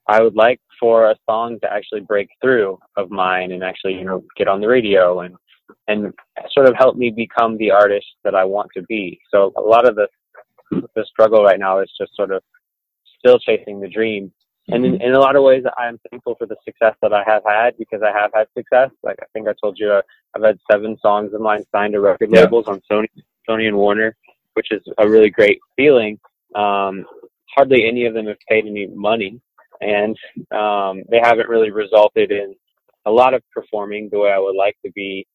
[0.08, 4.06] I would like for a song to actually break through of mine and actually, you
[4.06, 5.36] know, get on the radio and
[5.88, 6.14] and
[6.52, 9.20] sort of help me become the artist that I want to be.
[9.34, 10.08] So a lot of the
[10.94, 12.44] the struggle right now is just sort of
[13.18, 14.32] still chasing the dream.
[14.68, 17.44] And in, in a lot of ways, I'm thankful for the success that I have
[17.44, 18.92] had because I have had success.
[19.02, 20.02] Like I think I told you, uh,
[20.36, 22.42] I've had seven songs of mine signed to record yeah.
[22.42, 23.08] labels on Sony,
[23.50, 24.16] Sony and Warner
[24.56, 26.20] which is a really great feeling.
[26.56, 27.06] Um,
[27.56, 29.40] hardly any of them have paid any money,
[29.82, 30.18] and
[30.52, 32.56] um, they haven't really resulted in
[33.06, 35.26] a lot of performing the way I would like to be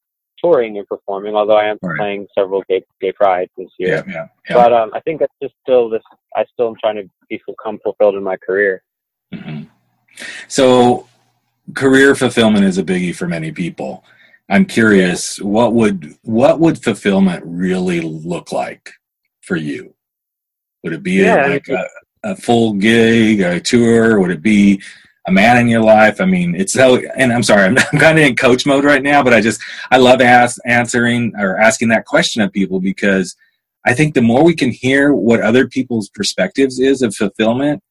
[0.43, 1.35] touring and performing.
[1.35, 1.97] Although I am right.
[1.97, 4.55] playing several gay gay prides this year, yeah, yeah, yeah.
[4.55, 6.03] but um, I think that's just still this.
[6.37, 7.09] I still am trying to
[7.47, 8.83] become fulfilled in my career.
[9.33, 9.65] Mm-hmm.
[10.49, 11.07] So,
[11.75, 14.05] career fulfillment is a biggie for many people.
[14.49, 18.91] I'm curious, what would what would fulfillment really look like
[19.51, 19.93] for you?
[20.85, 21.85] Would it be yeah, like a,
[22.23, 24.21] a, full gig, a tour?
[24.21, 24.81] Would it be
[25.27, 26.21] a man in your life?
[26.21, 27.03] I mean, it's so.
[27.17, 29.61] And I'm sorry, I'm, I'm kind of in coach mode right now, but I just
[29.91, 33.35] I love ask, answering or asking that question of people because
[33.85, 37.83] I think the more we can hear what other people's perspectives is of fulfillment,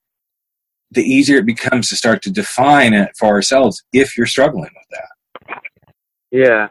[0.92, 4.90] the easier it becomes to start to define it for ourselves if you're struggling with
[4.92, 5.62] that.
[6.32, 6.68] Yeah,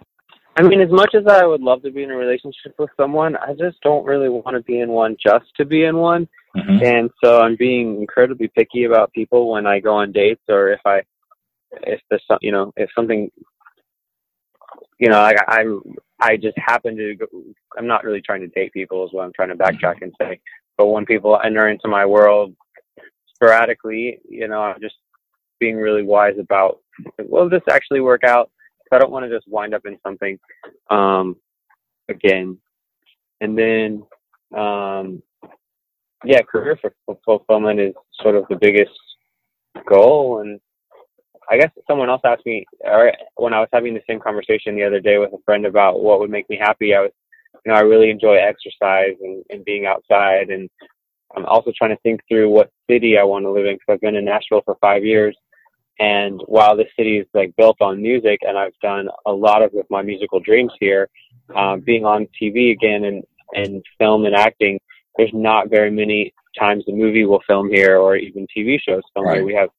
[0.59, 3.37] I mean, as much as I would love to be in a relationship with someone,
[3.37, 6.29] I just don't really want to be in one just to be in one.
[6.57, 6.85] Mm-hmm.
[6.85, 10.81] And so I'm being incredibly picky about people when I go on dates or if
[10.85, 11.03] I,
[11.83, 13.31] if there's some, you know, if something,
[14.99, 15.64] you know, like I,
[16.21, 17.27] I just happen to, go,
[17.79, 20.40] I'm not really trying to date people is what I'm trying to backtrack and say.
[20.77, 22.57] But when people enter into my world
[23.33, 24.97] sporadically, you know, I'm just
[25.61, 26.81] being really wise about,
[27.21, 28.51] will this actually work out?
[28.92, 30.38] I don't want to just wind up in something
[30.90, 31.37] um,
[32.09, 32.59] again.
[33.40, 34.03] And then
[34.57, 35.22] um,
[36.24, 36.79] yeah, career
[37.24, 38.90] fulfillment is sort of the biggest
[39.88, 40.40] goal.
[40.40, 40.61] And
[41.51, 44.85] I guess someone else asked me, or when I was having the same conversation the
[44.85, 47.11] other day with a friend about what would make me happy, I was,
[47.64, 50.51] you know, I really enjoy exercise and, and being outside.
[50.51, 50.68] And
[51.37, 54.01] I'm also trying to think through what city I want to live in because I've
[54.01, 55.37] been in Nashville for five years.
[55.98, 59.72] And while this city is like built on music and I've done a lot of
[59.72, 61.08] with my musical dreams here,
[61.56, 64.78] um, being on TV again and, and film and acting,
[65.16, 69.26] there's not very many times the movie will film here or even TV shows film
[69.26, 69.37] right.
[69.37, 69.44] here.
[69.44, 69.70] We have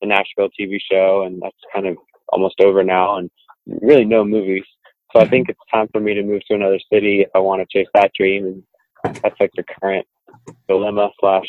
[0.00, 1.96] the Nashville TV show and that's kind of
[2.30, 3.30] almost over now and
[3.66, 4.64] really no movies.
[5.12, 7.60] So I think it's time for me to move to another city if I want
[7.60, 8.62] to chase that dream.
[9.04, 10.06] And that's like the current
[10.68, 11.46] dilemma slash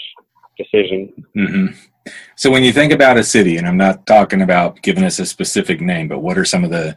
[0.59, 1.11] decision.
[1.35, 2.11] Mm-hmm.
[2.35, 5.25] So when you think about a city, and I'm not talking about giving us a
[5.25, 6.95] specific name, but what are some of the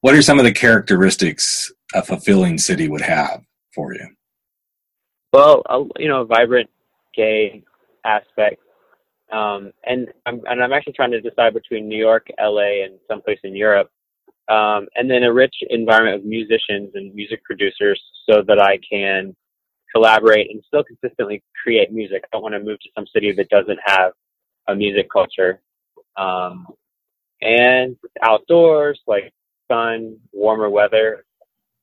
[0.00, 3.42] what are some of the characteristics a fulfilling city would have
[3.74, 4.06] for you?
[5.32, 5.62] Well,
[5.98, 6.70] you know, a vibrant
[7.16, 7.62] gay
[8.04, 8.60] aspect,
[9.32, 13.40] um, and I'm and I'm actually trying to decide between New York, LA, and someplace
[13.44, 13.90] in Europe,
[14.48, 19.34] um, and then a rich environment of musicians and music producers, so that I can
[19.94, 22.24] collaborate and still consistently create music.
[22.24, 24.12] I don't want to move to some city that doesn't have
[24.68, 25.60] a music culture.
[26.16, 26.66] Um,
[27.40, 29.32] and outdoors, like
[29.70, 31.24] sun, warmer weather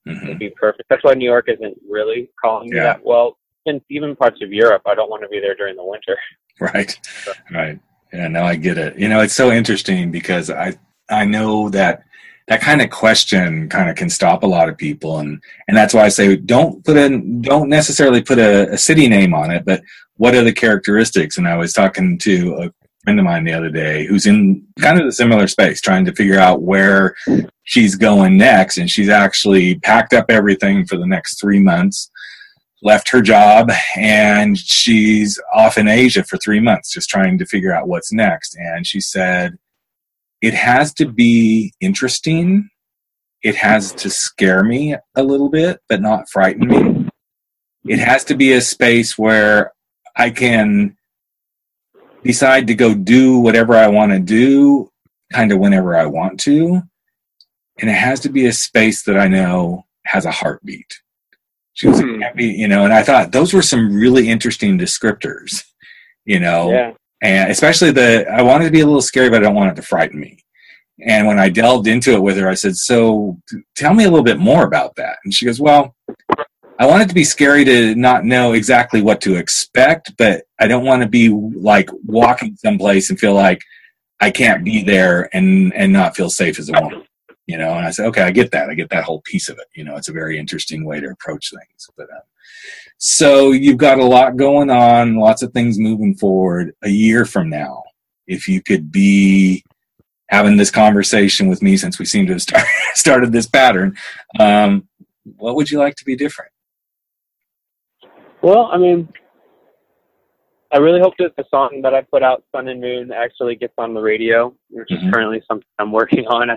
[0.07, 0.27] mm-hmm.
[0.27, 0.89] would be perfect.
[0.89, 3.37] That's why New York isn't really calling me that well.
[3.65, 6.17] And even parts of Europe, I don't want to be there during the winter.
[6.59, 7.31] Right, so.
[7.51, 7.79] right.
[8.13, 8.95] Yeah, no, I get it.
[8.99, 10.77] You know, it's so interesting because I
[11.09, 12.03] I know that
[12.51, 15.19] that kind of question kind of can stop a lot of people.
[15.19, 19.07] And and that's why i say don't put in don't necessarily put a, a, city
[19.07, 19.81] name on it but
[20.17, 21.37] what are the characteristics?
[21.37, 22.73] And i was talking to a
[23.05, 26.13] friend of mine the other day who's in kind of a similar space trying to
[26.13, 27.15] figure out where
[27.63, 28.77] she's going next.
[28.77, 32.11] And she's actually packed up everything for the next three months
[32.83, 37.73] left her job and she's off in asia for three months just trying to figure
[37.73, 38.57] out what's next.
[38.57, 39.57] And she said
[40.41, 42.69] it has to be interesting.
[43.43, 47.09] It has to scare me a little bit, but not frighten me.
[47.85, 49.73] It has to be a space where
[50.15, 50.97] I can
[52.23, 54.91] decide to go do whatever I want to do,
[55.31, 56.81] kind of whenever I want to.
[57.79, 60.99] And it has to be a space that I know has a heartbeat.
[61.73, 62.59] She was happy, hmm.
[62.59, 65.63] you know, and I thought those were some really interesting descriptors,
[66.25, 66.71] you know.
[66.71, 69.71] Yeah and especially the I wanted to be a little scary, but I don't want
[69.71, 70.37] it to frighten me.
[71.03, 73.37] And when I delved into it with her, I said, "So,
[73.75, 75.95] tell me a little bit more about that." And she goes, "Well,
[76.79, 80.67] I want it to be scary to not know exactly what to expect, but I
[80.67, 83.61] don't want to be like walking someplace and feel like
[84.19, 87.03] I can't be there and and not feel safe as a woman."
[87.51, 88.69] You know, and I said, "Okay, I get that.
[88.69, 89.67] I get that whole piece of it.
[89.75, 92.21] You know, it's a very interesting way to approach things." But uh,
[92.97, 96.73] so you've got a lot going on, lots of things moving forward.
[96.81, 97.83] A year from now,
[98.25, 99.65] if you could be
[100.29, 103.97] having this conversation with me since we seem to have start, started this pattern,
[104.39, 104.87] um,
[105.35, 106.51] what would you like to be different?
[108.41, 109.09] Well, I mean,
[110.71, 113.73] I really hope that the song that I put out, Sun and Moon, actually gets
[113.77, 115.07] on the radio, which mm-hmm.
[115.07, 116.49] is currently something I'm working on.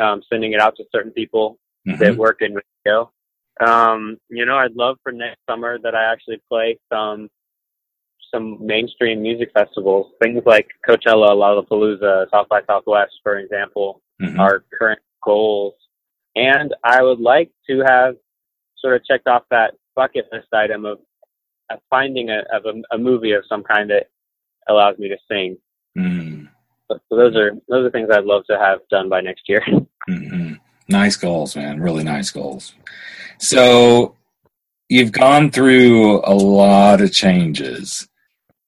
[0.00, 2.02] Um, sending it out to certain people mm-hmm.
[2.02, 3.10] that work in radio.
[3.60, 7.28] Um, you know, I'd love for next summer that I actually play some
[8.32, 14.38] some mainstream music festivals, things like Coachella, Lollapalooza, South by Southwest, for example, mm-hmm.
[14.38, 15.74] are current goals.
[16.36, 18.14] And I would like to have
[18.78, 20.98] sort of checked off that bucket list item of,
[21.70, 24.06] of finding a, of a, a, movie of some kind that
[24.68, 25.56] allows me to sing.
[25.98, 26.39] Mm.
[26.90, 29.64] So, so, those are those are things I'd love to have done by next year.
[30.08, 30.54] Mm-hmm.
[30.88, 31.78] Nice goals, man.
[31.78, 32.72] Really nice goals.
[33.38, 34.16] So
[34.88, 38.08] you've gone through a lot of changes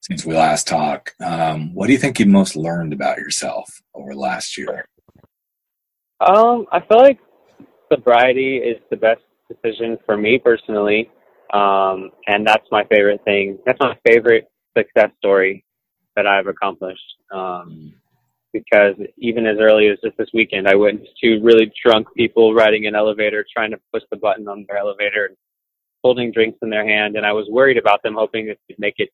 [0.01, 1.15] since we last talked.
[1.19, 4.85] Um, what do you think you've most learned about yourself over last year?
[6.21, 7.19] Um, I feel like
[7.91, 11.09] sobriety is the best decision for me personally,
[11.53, 13.59] um, and that's my favorite thing.
[13.65, 15.65] That's my favorite success story
[16.15, 17.15] that I've accomplished.
[17.33, 17.93] Um,
[18.53, 22.85] because even as early as just this weekend, I witnessed two really drunk people riding
[22.85, 25.37] an elevator, trying to push the button on their elevator, and
[26.03, 27.15] holding drinks in their hand.
[27.15, 29.09] And I was worried about them, hoping that they'd make it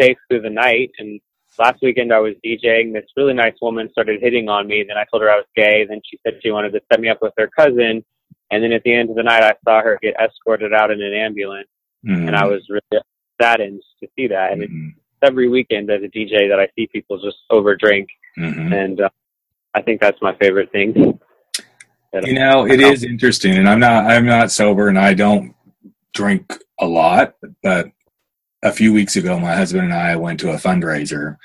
[0.00, 0.90] safe through the night.
[0.98, 1.20] And
[1.58, 2.92] last weekend, I was DJing.
[2.92, 4.84] This really nice woman started hitting on me.
[4.86, 5.86] Then I told her I was gay.
[5.88, 8.04] Then she said she wanted to set me up with her cousin.
[8.50, 11.00] And then at the end of the night, I saw her get escorted out in
[11.00, 11.68] an ambulance.
[12.04, 12.28] Mm-hmm.
[12.28, 13.02] And I was really
[13.40, 14.52] saddened to see that.
[14.52, 14.88] And mm-hmm.
[15.22, 18.08] every weekend as a DJ that I see people just over drink
[18.38, 18.72] Mm-hmm.
[18.72, 19.10] And uh,
[19.74, 21.18] I think that's my favorite thing.
[22.22, 25.54] You know, it is interesting, and I'm not I'm not sober, and I don't
[26.12, 27.90] drink a lot, but
[28.62, 31.36] a few weeks ago, my husband and I went to a fundraiser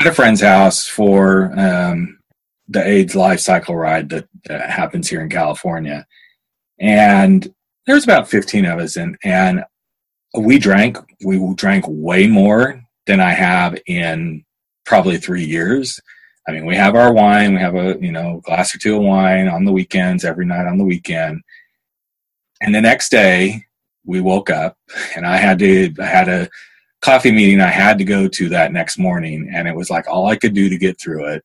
[0.00, 2.18] at a friend's house for um,
[2.68, 6.06] the AIDS life cycle ride that, that happens here in California.
[6.78, 7.52] And
[7.86, 9.64] there's about 15 of us and, and
[10.38, 14.44] we drank, we drank way more than I have in
[14.86, 16.00] probably three years.
[16.50, 19.02] I mean, we have our wine, we have a, you know, glass or two of
[19.02, 21.42] wine on the weekends, every night on the weekend.
[22.60, 23.66] And the next day
[24.04, 24.76] we woke up
[25.14, 26.48] and I had to, I had a
[27.02, 29.48] coffee meeting I had to go to that next morning.
[29.54, 31.44] And it was like all I could do to get through it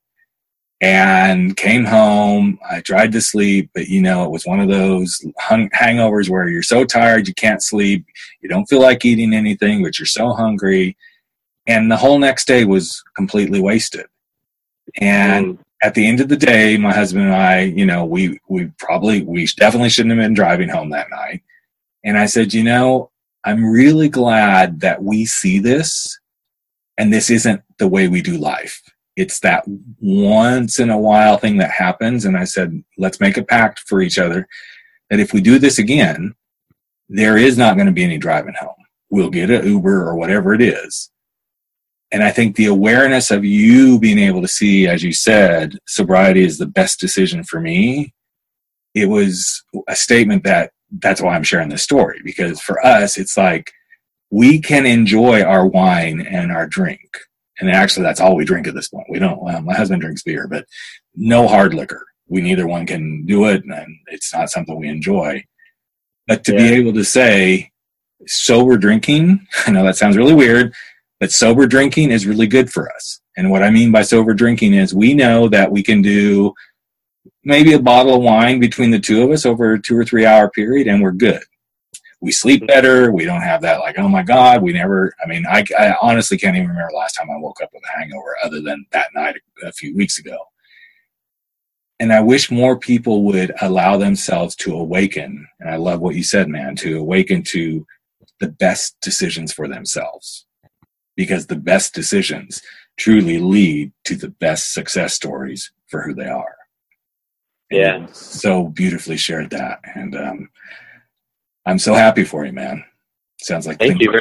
[0.81, 2.57] and came home.
[2.67, 6.49] I tried to sleep, but you know, it was one of those hung- hangovers where
[6.49, 8.07] you're so tired you can't sleep.
[8.41, 10.97] You don't feel like eating anything, but you're so hungry.
[11.67, 14.07] And the whole next day was completely wasted.
[14.99, 15.63] And mm.
[15.81, 19.23] at the end of the day, my husband and I, you know, we, we probably,
[19.23, 21.41] we definitely shouldn't have been driving home that night.
[22.03, 23.11] And I said, you know,
[23.43, 26.19] I'm really glad that we see this
[26.97, 28.81] and this isn't the way we do life
[29.15, 29.63] it's that
[30.01, 32.25] once in a while thing that happens.
[32.25, 34.47] And I said, let's make a pact for each other
[35.09, 36.36] that if we do this again,
[37.07, 38.75] there is not going to be any driving home.
[39.09, 41.11] We'll get an Uber or whatever it is.
[42.11, 46.43] And I think the awareness of you being able to see, as you said, sobriety
[46.43, 48.13] is the best decision for me.
[48.93, 53.35] It was a statement that that's why I'm sharing this story because for us, it's
[53.35, 53.71] like
[54.29, 57.09] we can enjoy our wine and our drink
[57.59, 59.07] and actually that's all we drink at this point.
[59.09, 59.41] We don't.
[59.41, 60.65] Well, my husband drinks beer, but
[61.15, 62.05] no hard liquor.
[62.27, 65.43] We neither one can do it, and it's not something we enjoy.
[66.27, 66.57] But to yeah.
[66.57, 67.71] be able to say
[68.27, 70.73] sober drinking, I know that sounds really weird,
[71.20, 73.22] but sober drinking is really good for us.
[73.38, 76.53] And what I mean by sober drinking is we know that we can do
[77.43, 80.26] maybe a bottle of wine between the two of us over a two or three
[80.26, 81.43] hour period, and we're good
[82.26, 83.11] we sleep better.
[83.11, 86.39] We don't have that like, oh my God, we never, I mean, I, I honestly
[86.39, 89.36] can't even remember last time I woke up with a hangover other than that night
[89.63, 90.38] a few weeks ago.
[91.99, 95.47] And I wish more people would allow themselves to awaken.
[95.59, 97.86] And I love what you said, man, to awaken to
[98.39, 100.47] the best decisions for themselves
[101.16, 102.61] because the best decisions
[102.97, 106.55] truly lead to the best success stories for who they are.
[107.72, 108.05] Yeah.
[108.11, 109.80] so beautifully shared that.
[109.95, 110.49] And, um,
[111.66, 112.84] I'm so happy for you, man.
[113.41, 114.13] Sounds like thank you.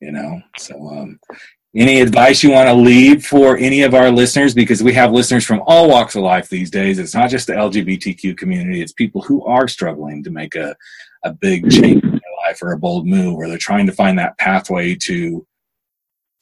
[0.00, 1.18] you know, so um,
[1.74, 4.54] any advice you want to leave for any of our listeners?
[4.54, 6.98] Because we have listeners from all walks of life these days.
[6.98, 10.76] It's not just the LGBTQ community; it's people who are struggling to make a
[11.24, 14.18] a big change in their life or a bold move, or they're trying to find
[14.18, 15.44] that pathway to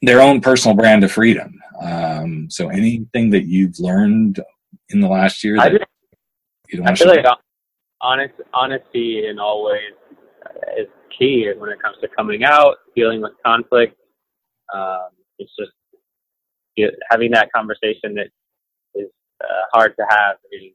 [0.03, 1.59] their own personal brand of freedom.
[1.81, 4.39] Um, so, anything that you've learned
[4.89, 5.55] in the last year?
[5.55, 7.25] that I, just, I feel like
[8.01, 9.93] honest, honesty in all ways
[10.77, 10.87] is
[11.17, 13.97] key when it comes to coming out, dealing with conflict.
[14.73, 15.71] Um, it's just
[17.09, 18.27] having that conversation that
[18.95, 19.09] is
[19.41, 20.71] uh, hard to have is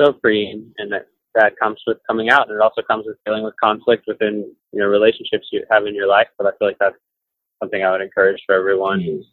[0.00, 3.44] so freeing, and that that comes with coming out, and it also comes with dealing
[3.44, 6.28] with conflict within you know relationships you have in your life.
[6.36, 6.96] But I feel like that's
[7.60, 9.26] something I would encourage for everyone who's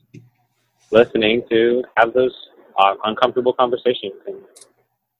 [0.91, 2.35] listening to have those
[2.77, 4.35] uh, uncomfortable conversations in,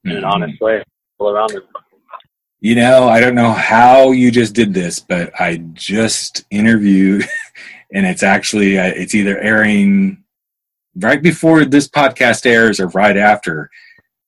[0.06, 0.26] in an mm-hmm.
[0.26, 0.84] honest way
[1.20, 1.64] all around them.
[2.60, 7.28] You know, I don't know how you just did this, but I just interviewed,
[7.93, 10.24] and it's actually uh, it's either airing
[10.95, 13.70] right before this podcast airs or right after.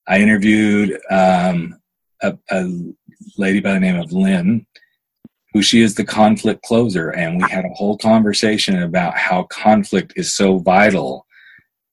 [0.07, 1.80] I interviewed um,
[2.21, 2.93] a, a
[3.38, 4.65] lady by the name of Lynn,
[5.55, 10.11] who she is the conflict closer, and we had a whole conversation about how conflict
[10.17, 11.25] is so vital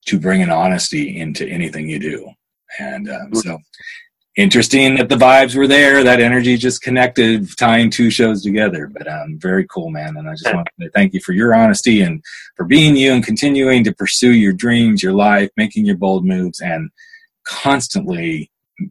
[0.05, 2.29] to bring an honesty into anything you do.
[2.81, 3.61] And um, so
[4.35, 6.03] interesting that the vibes were there.
[6.03, 8.91] That energy just connected, tying two shows together.
[8.93, 10.17] But um, very cool, man.
[10.17, 12.21] And I just want to thank you for your honesty and
[12.57, 16.61] for being you and continuing to pursue your dreams, your life, making your bold moves,
[16.61, 16.91] and
[17.45, 18.51] constantly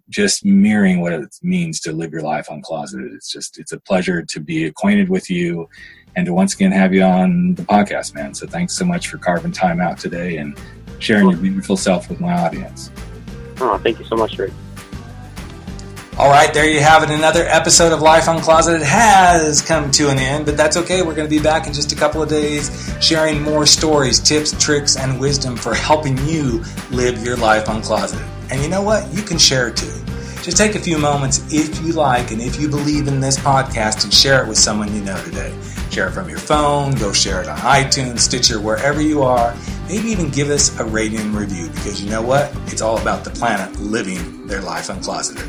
[0.09, 3.13] just mirroring what it means to live your life uncloseted.
[3.13, 5.67] It's just it's a pleasure to be acquainted with you
[6.15, 8.33] and to once again have you on the podcast, man.
[8.33, 10.57] So thanks so much for carving time out today and
[10.99, 12.91] sharing your beautiful self with my audience.
[13.59, 14.51] Oh, thank you so much, Rick.
[16.17, 17.09] All right, there you have it.
[17.09, 21.01] Another episode of Life Uncloseted has come to an end, but that's okay.
[21.01, 24.51] We're going to be back in just a couple of days sharing more stories, tips,
[24.63, 28.27] tricks, and wisdom for helping you live your life uncloseted.
[28.51, 29.11] And you know what?
[29.13, 29.93] You can share it too.
[30.43, 34.03] Just take a few moments if you like and if you believe in this podcast
[34.03, 35.55] and share it with someone you know today.
[35.91, 39.55] Share it from your phone, go share it on iTunes, Stitcher, wherever you are.
[39.87, 42.51] Maybe even give us a rating and review because you know what?
[42.67, 45.47] It's all about the planet living their life uncloseted.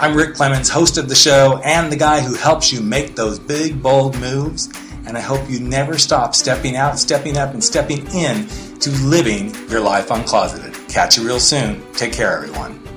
[0.00, 3.38] I'm Rick Clemens, host of the show and the guy who helps you make those
[3.38, 4.68] big, bold moves.
[5.06, 8.46] and I hope you never stop stepping out, stepping up, and stepping in
[8.78, 10.77] to living your life uncloseted.
[10.88, 11.82] Catch you real soon.
[11.92, 12.87] Take care, everyone.